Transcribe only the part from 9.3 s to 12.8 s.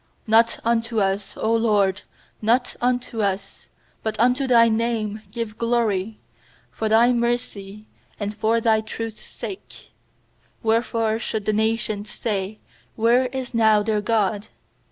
859 115.2 PSALMS Wherefore should the nations say